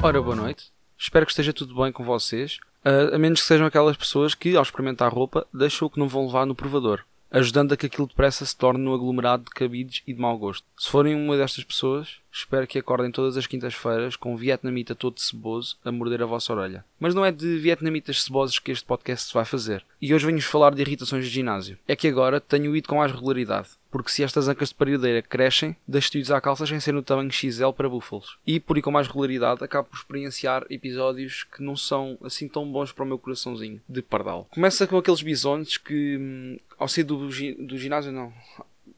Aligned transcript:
Ora, 0.00 0.22
boa 0.22 0.36
noite. 0.36 0.72
Espero 0.96 1.26
que 1.26 1.32
esteja 1.32 1.52
tudo 1.52 1.74
bem 1.74 1.90
com 1.90 2.04
vocês, 2.04 2.60
uh, 2.84 3.14
a 3.14 3.18
menos 3.18 3.40
que 3.40 3.46
sejam 3.46 3.66
aquelas 3.66 3.96
pessoas 3.96 4.32
que, 4.32 4.56
ao 4.56 4.62
experimentar 4.62 5.12
roupa, 5.12 5.44
deixam 5.52 5.88
o 5.88 5.90
que 5.90 5.98
não 5.98 6.06
vão 6.06 6.26
levar 6.26 6.46
no 6.46 6.54
provador, 6.54 7.02
ajudando 7.30 7.72
a 7.72 7.76
que 7.76 7.86
aquilo 7.86 8.06
depressa 8.06 8.44
se 8.44 8.56
torne 8.56 8.86
um 8.86 8.94
aglomerado 8.94 9.44
de 9.44 9.50
cabides 9.50 10.02
e 10.06 10.12
de 10.12 10.20
mau 10.20 10.36
gosto. 10.38 10.64
Se 10.78 10.88
forem 10.88 11.14
uma 11.14 11.36
destas 11.36 11.64
pessoas, 11.64 12.16
espero 12.32 12.66
que 12.66 12.78
acordem 12.78 13.10
todas 13.10 13.36
as 13.36 13.46
quintas-feiras 13.46 14.16
com 14.16 14.32
um 14.32 14.36
vietnamita 14.36 14.94
todo 14.94 15.20
ceboso 15.20 15.76
a 15.84 15.92
morder 15.92 16.22
a 16.22 16.26
vossa 16.26 16.52
orelha. 16.52 16.84
Mas 16.98 17.14
não 17.14 17.24
é 17.24 17.32
de 17.32 17.58
vietnamitas 17.58 18.22
cebosos 18.22 18.58
que 18.58 18.72
este 18.72 18.84
podcast 18.84 19.32
vai 19.32 19.44
fazer. 19.44 19.84
E 20.00 20.14
hoje 20.14 20.26
venho-vos 20.26 20.46
falar 20.46 20.74
de 20.74 20.82
irritações 20.82 21.24
de 21.24 21.30
ginásio. 21.30 21.78
É 21.86 21.96
que 21.96 22.08
agora 22.08 22.40
tenho 22.40 22.74
ido 22.74 22.88
com 22.88 22.96
mais 22.96 23.12
regularidade. 23.12 23.68
Porque 23.90 24.10
se 24.10 24.22
estas 24.22 24.48
ancas 24.48 24.68
de 24.68 24.74
paredeira 24.74 25.22
crescem, 25.22 25.74
deixo 25.86 26.12
de 26.12 26.20
usar 26.20 26.40
calças 26.40 26.68
sem 26.68 26.78
ser 26.78 26.92
no 26.92 27.02
tamanho 27.02 27.32
XL 27.32 27.70
para 27.74 27.88
búfalos. 27.88 28.38
E 28.46 28.60
por 28.60 28.76
ir 28.76 28.82
com 28.82 28.90
mais 28.90 29.06
regularidade, 29.06 29.64
acabo 29.64 29.88
por 29.88 29.96
experienciar 29.96 30.66
episódios 30.68 31.44
que 31.44 31.62
não 31.62 31.74
são 31.74 32.18
assim 32.22 32.48
tão 32.48 32.70
bons 32.70 32.92
para 32.92 33.04
o 33.04 33.06
meu 33.06 33.18
coraçãozinho 33.18 33.80
de 33.88 34.02
pardal. 34.02 34.46
Começa 34.50 34.86
com 34.86 34.98
aqueles 34.98 35.22
bisontes 35.22 35.78
que, 35.78 36.18
hum, 36.18 36.58
ao 36.78 36.88
sair 36.88 37.04
do, 37.04 37.28
do 37.28 37.78
ginásio, 37.78 38.12
não, 38.12 38.32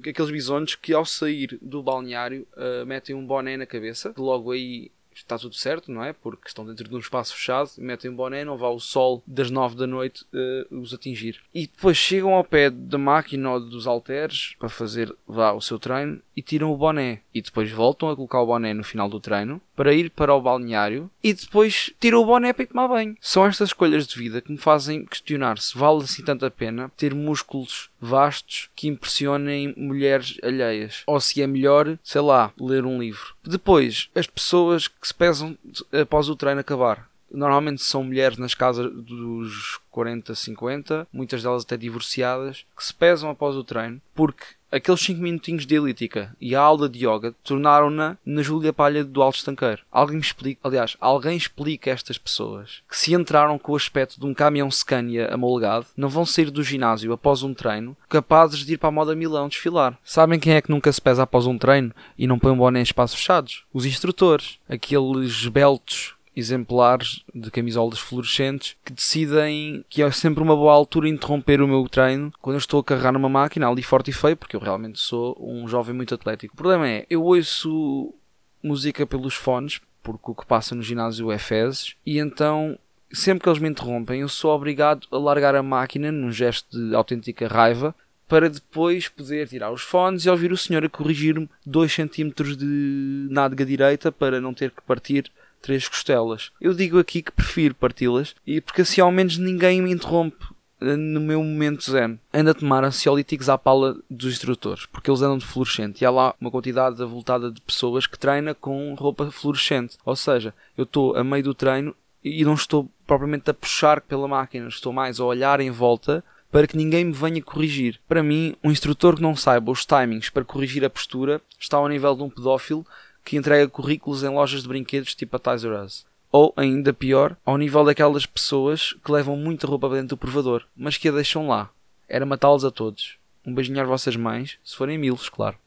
aqueles 0.00 0.30
bisontes 0.30 0.74
que 0.74 0.92
ao 0.92 1.04
sair 1.04 1.58
do 1.62 1.82
balneário 1.82 2.46
uh, 2.56 2.84
metem 2.84 3.14
um 3.14 3.26
boné 3.26 3.56
na 3.56 3.66
cabeça, 3.66 4.12
logo 4.16 4.52
aí 4.52 4.90
está 5.18 5.38
tudo 5.38 5.54
certo, 5.54 5.90
não 5.90 6.04
é? 6.04 6.12
Porque 6.12 6.48
estão 6.48 6.64
dentro 6.64 6.88
de 6.88 6.94
um 6.94 6.98
espaço 6.98 7.34
fechado, 7.34 7.70
metem 7.78 8.10
um 8.10 8.16
boné, 8.16 8.44
não 8.44 8.56
vá 8.56 8.68
o 8.68 8.80
sol 8.80 9.22
das 9.26 9.50
9 9.50 9.76
da 9.76 9.86
noite 9.86 10.24
uh, 10.32 10.80
os 10.80 10.92
atingir. 10.94 11.40
E 11.54 11.66
depois 11.66 11.96
chegam 11.96 12.34
ao 12.34 12.44
pé 12.44 12.70
da 12.70 12.98
máquina 12.98 13.52
ou 13.52 13.60
dos 13.60 13.86
halteres 13.86 14.54
para 14.58 14.68
fazer 14.68 15.14
vá 15.26 15.52
o 15.52 15.60
seu 15.60 15.78
treino 15.78 16.20
e 16.36 16.42
tiram 16.42 16.72
o 16.72 16.76
boné. 16.76 17.20
E 17.34 17.42
depois 17.42 17.70
voltam 17.70 18.10
a 18.10 18.16
colocar 18.16 18.40
o 18.40 18.46
boné 18.46 18.72
no 18.72 18.84
final 18.84 19.08
do 19.08 19.20
treino 19.20 19.60
para 19.74 19.94
ir 19.94 20.10
para 20.10 20.34
o 20.34 20.40
balneário 20.40 21.10
e 21.22 21.32
depois 21.32 21.92
tiram 22.00 22.20
o 22.20 22.26
boné 22.26 22.52
para 22.52 22.64
ir 22.64 22.66
tomar 22.66 22.88
banho. 22.88 23.16
São 23.20 23.46
estas 23.46 23.68
escolhas 23.68 24.06
de 24.06 24.18
vida 24.18 24.40
que 24.40 24.50
me 24.50 24.58
fazem 24.58 25.04
questionar 25.04 25.58
se 25.58 25.76
vale 25.76 26.02
assim 26.02 26.24
tanto 26.24 26.44
a 26.44 26.50
pena 26.50 26.90
ter 26.96 27.14
músculos 27.14 27.90
vastos 28.00 28.70
que 28.74 28.88
impressionem 28.88 29.74
mulheres 29.76 30.38
alheias. 30.42 31.02
Ou 31.06 31.20
se 31.20 31.42
é 31.42 31.46
melhor, 31.46 31.98
sei 32.02 32.20
lá, 32.20 32.52
ler 32.58 32.84
um 32.84 33.00
livro. 33.00 33.34
Depois, 33.44 34.08
as 34.14 34.26
pessoas 34.26 34.88
que 34.88 35.06
se 35.06 35.14
pesam 35.14 35.56
após 35.92 36.28
o 36.28 36.36
treino 36.36 36.60
acabar. 36.60 37.08
Normalmente 37.30 37.82
são 37.82 38.02
mulheres 38.02 38.38
nas 38.38 38.54
casas 38.54 38.90
dos 38.90 39.78
40, 39.90 40.34
50, 40.34 41.06
muitas 41.12 41.42
delas 41.42 41.62
até 41.62 41.76
divorciadas, 41.76 42.64
que 42.74 42.82
se 42.82 42.94
pesam 42.94 43.28
após 43.28 43.54
o 43.54 43.62
treino, 43.62 44.00
porque 44.14 44.44
aqueles 44.70 45.00
5 45.00 45.20
minutinhos 45.20 45.66
de 45.66 45.74
elítica 45.74 46.34
e 46.40 46.54
a 46.54 46.60
aula 46.60 46.88
de 46.88 47.06
yoga 47.06 47.34
tornaram-na 47.42 48.16
na 48.24 48.42
Júlia 48.42 48.72
Palha 48.72 49.04
do 49.04 49.22
Alto 49.22 49.36
Estanqueiro. 49.36 49.82
Alguém 49.90 50.16
me 50.16 50.22
explica, 50.22 50.60
aliás, 50.64 50.96
alguém 51.00 51.36
explica 51.36 51.90
a 51.90 51.94
estas 51.94 52.18
pessoas 52.18 52.82
que 52.88 52.96
se 52.96 53.14
entraram 53.14 53.58
com 53.58 53.72
o 53.72 53.76
aspecto 53.76 54.20
de 54.20 54.26
um 54.26 54.34
caminhão 54.34 54.70
Scania 54.70 55.28
amolgado, 55.32 55.86
não 55.96 56.08
vão 56.08 56.24
sair 56.26 56.50
do 56.50 56.62
ginásio 56.62 57.12
após 57.12 57.42
um 57.42 57.54
treino 57.54 57.96
capazes 58.08 58.64
de 58.64 58.74
ir 58.74 58.78
para 58.78 58.88
a 58.88 58.92
moda 58.92 59.14
Milão 59.14 59.48
desfilar. 59.48 59.98
Sabem 60.04 60.38
quem 60.38 60.54
é 60.54 60.62
que 60.62 60.70
nunca 60.70 60.92
se 60.92 61.00
pesa 61.00 61.22
após 61.22 61.46
um 61.46 61.58
treino 61.58 61.92
e 62.16 62.26
não 62.26 62.38
põe 62.38 62.52
um 62.52 62.56
boné 62.56 62.80
em 62.80 62.82
espaços 62.82 63.18
fechados? 63.18 63.64
Os 63.72 63.84
instrutores. 63.84 64.58
Aqueles 64.68 65.46
beltos 65.48 66.17
exemplares 66.38 67.24
de 67.34 67.50
camisolas 67.50 67.98
fluorescentes 67.98 68.76
que 68.84 68.92
decidem 68.92 69.84
que 69.88 70.02
é 70.02 70.10
sempre 70.10 70.42
uma 70.42 70.54
boa 70.54 70.72
altura 70.72 71.08
interromper 71.08 71.60
o 71.60 71.68
meu 71.68 71.88
treino 71.88 72.32
quando 72.40 72.54
eu 72.54 72.58
estou 72.58 72.80
a 72.80 72.84
carregar 72.84 73.12
numa 73.12 73.28
máquina 73.28 73.68
ali 73.68 73.82
forte 73.82 74.10
e 74.10 74.14
feio, 74.14 74.36
porque 74.36 74.54
eu 74.54 74.60
realmente 74.60 75.00
sou 75.00 75.36
um 75.40 75.66
jovem 75.66 75.94
muito 75.94 76.14
atlético. 76.14 76.54
O 76.54 76.56
problema 76.56 76.88
é, 76.88 77.06
eu 77.10 77.22
ouço 77.22 78.14
música 78.62 79.06
pelos 79.06 79.34
fones, 79.34 79.80
porque 80.02 80.30
o 80.30 80.34
que 80.34 80.46
passa 80.46 80.74
no 80.74 80.82
ginásio 80.82 81.30
é 81.30 81.38
fezes, 81.38 81.96
e 82.04 82.18
então 82.18 82.78
sempre 83.12 83.42
que 83.42 83.48
eles 83.48 83.60
me 83.60 83.68
interrompem, 83.68 84.20
eu 84.20 84.28
sou 84.28 84.54
obrigado 84.54 85.06
a 85.10 85.18
largar 85.18 85.54
a 85.54 85.62
máquina 85.62 86.12
num 86.12 86.30
gesto 86.30 86.78
de 86.78 86.94
autêntica 86.94 87.48
raiva 87.48 87.94
para 88.28 88.50
depois 88.50 89.08
poder 89.08 89.48
tirar 89.48 89.72
os 89.72 89.80
fones 89.80 90.26
e 90.26 90.30
ouvir 90.30 90.52
o 90.52 90.56
senhor 90.56 90.84
a 90.84 90.88
corrigir-me 90.88 91.48
2 91.64 91.92
cm 91.92 92.56
de 92.56 93.28
nádega 93.30 93.64
direita 93.64 94.12
para 94.12 94.40
não 94.40 94.52
ter 94.52 94.70
que 94.70 94.82
partir 94.82 95.32
três 95.60 95.88
costelas. 95.88 96.50
Eu 96.60 96.74
digo 96.74 96.98
aqui 96.98 97.22
que 97.22 97.32
prefiro 97.32 97.74
parti-las 97.74 98.34
porque 98.64 98.82
assim 98.82 99.00
ao 99.00 99.12
menos 99.12 99.38
ninguém 99.38 99.82
me 99.82 99.90
interrompe 99.90 100.44
eh, 100.80 100.96
no 100.96 101.20
meu 101.20 101.42
momento 101.42 101.90
zen. 101.90 102.18
Ando 102.32 102.50
a 102.50 102.54
tomar 102.54 102.84
ansiolíticos 102.84 103.48
à 103.48 103.58
pala 103.58 103.96
dos 104.08 104.32
instrutores, 104.32 104.86
porque 104.86 105.10
eles 105.10 105.22
andam 105.22 105.38
de 105.38 105.46
fluorescente 105.46 106.02
e 106.02 106.06
há 106.06 106.10
lá 106.10 106.34
uma 106.40 106.50
quantidade 106.50 107.02
avultada 107.02 107.50
de 107.50 107.60
pessoas 107.60 108.06
que 108.06 108.18
treina 108.18 108.54
com 108.54 108.94
roupa 108.94 109.30
fluorescente. 109.30 109.96
Ou 110.04 110.16
seja, 110.16 110.54
eu 110.76 110.84
estou 110.84 111.16
a 111.16 111.24
meio 111.24 111.44
do 111.44 111.54
treino 111.54 111.94
e 112.22 112.44
não 112.44 112.54
estou 112.54 112.88
propriamente 113.06 113.50
a 113.50 113.54
puxar 113.54 114.00
pela 114.00 114.28
máquina, 114.28 114.68
estou 114.68 114.92
mais 114.92 115.18
a 115.20 115.24
olhar 115.24 115.60
em 115.60 115.70
volta 115.70 116.24
para 116.50 116.66
que 116.66 116.76
ninguém 116.76 117.04
me 117.04 117.12
venha 117.12 117.42
corrigir. 117.42 118.00
Para 118.08 118.22
mim, 118.22 118.54
um 118.64 118.70
instrutor 118.70 119.16
que 119.16 119.22
não 119.22 119.36
saiba 119.36 119.70
os 119.70 119.84
timings 119.84 120.30
para 120.30 120.44
corrigir 120.44 120.84
a 120.84 120.90
postura 120.90 121.40
está 121.58 121.76
ao 121.76 121.88
nível 121.88 122.14
de 122.14 122.22
um 122.22 122.30
pedófilo 122.30 122.86
que 123.28 123.36
entrega 123.36 123.68
currículos 123.68 124.22
em 124.22 124.28
lojas 124.30 124.62
de 124.62 124.68
brinquedos 124.68 125.14
tipo 125.14 125.36
a 125.36 125.38
Toys 125.38 125.62
R 125.62 125.74
Us. 125.84 126.06
Ou, 126.32 126.50
ainda 126.56 126.94
pior, 126.94 127.36
ao 127.44 127.58
nível 127.58 127.84
daquelas 127.84 128.24
pessoas 128.24 128.94
que 129.04 129.12
levam 129.12 129.36
muita 129.36 129.66
roupa 129.66 129.86
dentro 129.90 130.08
do 130.08 130.16
provador, 130.16 130.64
mas 130.74 130.96
que 130.96 131.10
a 131.10 131.12
deixam 131.12 131.46
lá. 131.46 131.68
Era 132.08 132.24
matá-los 132.24 132.64
a 132.64 132.70
todos. 132.70 133.18
Um 133.44 133.54
beijinho 133.54 133.82
às 133.82 133.86
vossas 133.86 134.16
mães, 134.16 134.58
se 134.64 134.74
forem 134.74 134.96
milos, 134.96 135.28
claro. 135.28 135.56